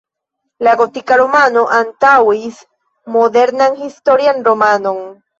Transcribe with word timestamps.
La 0.67 0.71
gotika 0.77 1.17
romano 1.19 1.65
antaŭis 1.79 2.57
modernan 3.17 3.77
historian 3.83 4.41
romanon. 4.49 4.99